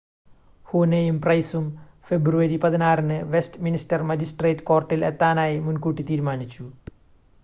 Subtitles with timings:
[0.65, 1.65] ഹൂനെയും പ്രൈസും
[2.07, 6.65] ഫെബ്രുവരി 16ന് Westminster magistrate കോർട്ടിൽ എത്താനായി മുൻകൂട്ടി തീരുമാനിച്ചു